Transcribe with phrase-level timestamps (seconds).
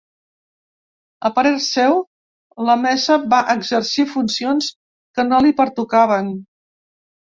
[1.29, 1.99] A parer seu,
[2.71, 4.75] la mesa va exercir funcions
[5.17, 6.39] que no li pertocaven.